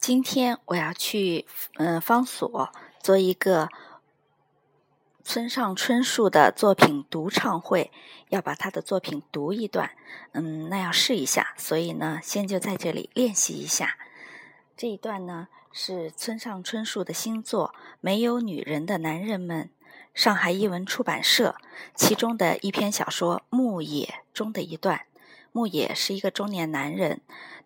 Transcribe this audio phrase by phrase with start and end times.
[0.00, 3.68] 今天我要去嗯方所做一个
[5.22, 7.92] 村上春树的作品独唱会，
[8.30, 9.90] 要把他的作品读一段。
[10.32, 13.98] 嗯，那要试一下，所以呢，先就在这里练习一下。
[14.74, 19.66] 这一段呢是村上春树的新作《没有女人的男人们》，
[20.14, 21.56] 上海译文出版社
[21.94, 25.02] 其中的一篇小说《牧野》中的一段。
[25.52, 27.20] 牧野是一个中年男人。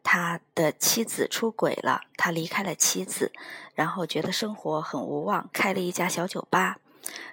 [0.07, 3.33] 他的妻子出轨了，他离开了妻子，
[3.75, 6.79] 然后觉得生活很无望，开了一家小酒吧。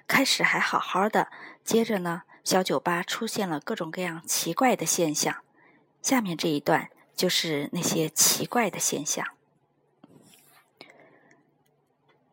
[0.06, 1.28] 开始还好好的，
[1.62, 5.42] 接着呢，小酒吧出现了各种各样奇怪的现象。
[6.00, 9.26] 下面这一段就是那些奇怪的现象。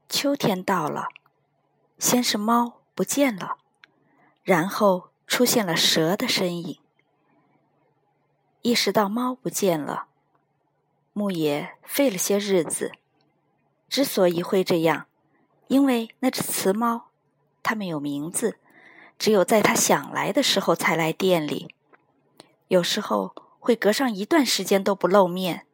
[0.07, 1.09] 秋天到了，
[1.97, 3.57] 先是猫不见了，
[4.43, 6.79] 然后出现了蛇的身影。
[8.61, 10.07] 意识到猫不见了。
[11.13, 12.91] 牧野费了些日子，
[13.89, 15.07] 之所以会这样，
[15.67, 17.09] 因为那只雌猫，
[17.63, 18.57] 它没有名字，
[19.17, 21.73] 只有在它想来的时候才来店里，
[22.67, 25.65] 有时候会隔上一段时间都不露面。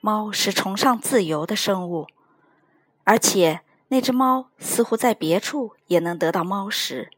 [0.00, 2.06] 猫是崇尚自由的生物，
[3.04, 7.10] 而且那只猫似乎在别处也能得到猫食，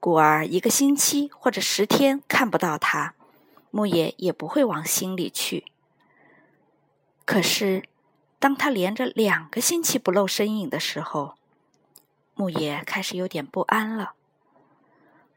[0.00, 3.14] 故而一个星期或者十天看不到他。
[3.70, 5.66] 牧野也不会往心里去。
[7.26, 7.84] 可是，
[8.38, 11.34] 当他连着两个星期不露身影的时候，
[12.34, 14.14] 牧野开始有点不安了。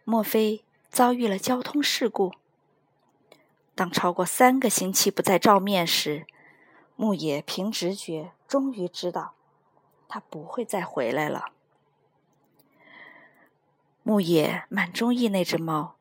[0.05, 2.31] 莫非遭遇了交通事故？
[3.75, 6.25] 当超过三个星期不再照面时，
[6.95, 9.33] 牧野凭直觉终于知道，
[10.07, 11.50] 他不会再回来了。
[14.03, 15.95] 牧野蛮中意那只猫。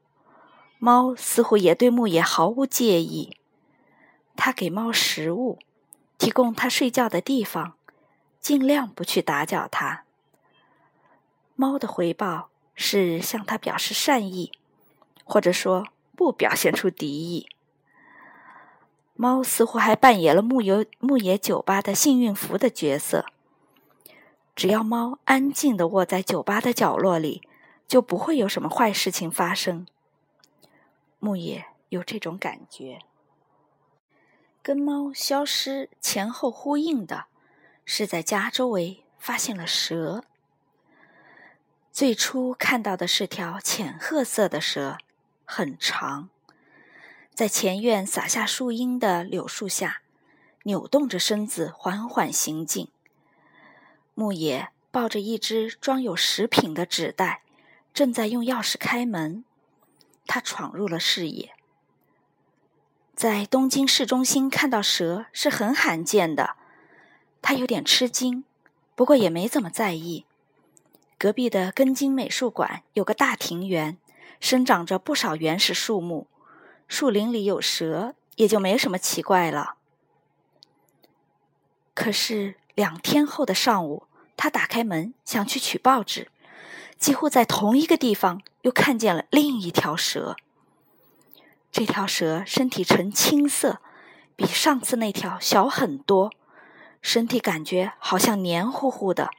[0.78, 3.36] 猫似乎也对牧野毫无介意，
[4.36, 5.58] 他给猫食物，
[6.16, 7.74] 提供它睡觉的地方，
[8.40, 10.04] 尽量不去打搅它。
[11.54, 14.52] 猫的回报是向他表示善意，
[15.24, 17.50] 或者说不表现出敌意。
[19.14, 23.26] 猫似乎还扮演了牧游牧野酒吧的幸运符的角色。
[24.56, 27.42] 只要猫安静地卧在酒吧的角落里，
[27.90, 29.84] 就不会有什么坏事情发生。
[31.18, 33.00] 牧野有这种感觉，
[34.62, 37.24] 跟猫消失前后呼应的，
[37.84, 40.22] 是在家周围发现了蛇。
[41.90, 44.98] 最初看到的是条浅褐色的蛇，
[45.44, 46.28] 很长，
[47.34, 50.02] 在前院洒下树荫的柳树下，
[50.62, 52.92] 扭动着身子缓缓行进。
[54.14, 57.42] 牧野抱着一只装有食品的纸袋，
[57.92, 59.44] 正在用钥匙开门。
[60.26, 61.54] 他闯入了视野，
[63.16, 66.54] 在东京市中心看到蛇是很罕见的。
[67.42, 68.44] 他有点吃惊，
[68.94, 70.26] 不过也没怎么在意。
[71.18, 73.98] 隔壁的根津美术馆有个大庭园，
[74.38, 76.28] 生长着不少原始树木，
[76.86, 79.74] 树林里有蛇也就没什么奇怪了。
[81.92, 86.30] 可是两天后的上午，他打开门想去取报纸。
[87.00, 90.36] 几乎在同一个地方，又看见了另一条蛇。
[91.72, 93.80] 这条蛇身体呈青色，
[94.36, 96.30] 比上次那条小很多，
[97.00, 99.30] 身体感觉好像黏糊糊的。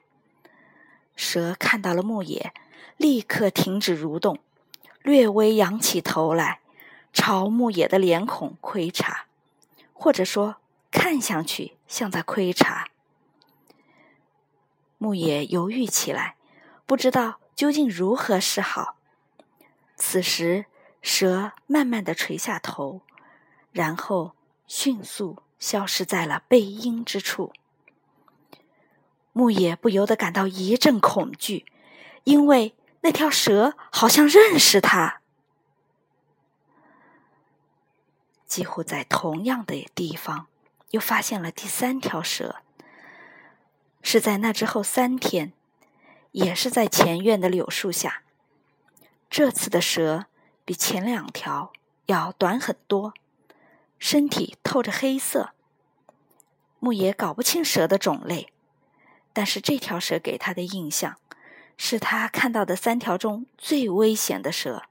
[1.15, 2.51] 蛇看到了牧野，
[2.97, 4.39] 立刻停止蠕动，
[5.03, 6.61] 略微仰起头来，
[7.13, 9.27] 朝牧野的脸孔窥察，
[9.93, 10.55] 或者说
[10.89, 12.87] 看上去像在窥察。
[14.97, 16.35] 牧野犹豫起来，
[16.87, 17.40] 不知道。
[17.61, 18.95] 究竟如何是好？
[19.95, 20.65] 此时，
[21.03, 23.01] 蛇慢慢的垂下头，
[23.71, 24.35] 然后
[24.65, 27.53] 迅速消失在了背阴之处。
[29.31, 31.67] 牧野不由得感到一阵恐惧，
[32.23, 35.21] 因为那条蛇好像认识他。
[38.47, 40.47] 几乎在同样的地方，
[40.89, 42.63] 又发现了第三条蛇，
[44.01, 45.53] 是在那之后三天。
[46.31, 48.23] 也是在前院的柳树下。
[49.29, 50.25] 这次的蛇
[50.65, 51.71] 比前两条
[52.05, 53.13] 要短很多，
[53.97, 55.51] 身体透着黑色。
[56.79, 58.51] 牧野搞不清蛇的种类，
[59.33, 61.17] 但是这条蛇给他的印象
[61.77, 64.83] 是他看到的三条中最危险的蛇，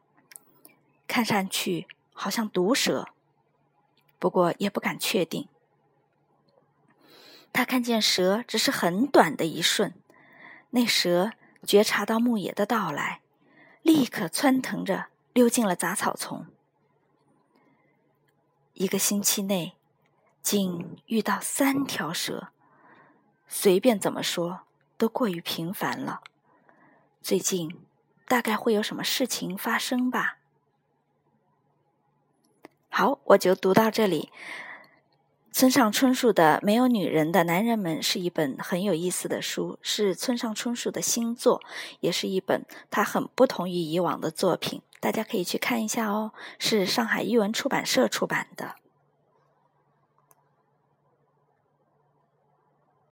[1.06, 3.08] 看上去好像毒蛇，
[4.18, 5.48] 不过也不敢确定。
[7.52, 9.92] 他看见蛇只是很短的一瞬。
[10.70, 11.32] 那蛇
[11.64, 13.20] 觉察到牧野的到来，
[13.82, 16.46] 立刻窜腾着溜进了杂草丛。
[18.74, 19.76] 一个星期内，
[20.42, 22.48] 竟遇到三条蛇，
[23.46, 24.60] 随便怎么说
[24.96, 26.22] 都过于频繁了。
[27.20, 27.84] 最近
[28.26, 30.38] 大概会有什么事情发生吧？
[32.88, 34.32] 好，我就读到这里。
[35.60, 41.60] 村上春树的《没有女人的男人们》是一本很有意思的书，是村上春树的新作，
[42.00, 46.32] 也是一本他很不同于以往的作品，大家可以去看一下哦。
[46.58, 48.76] 是上海译文出版社出版的。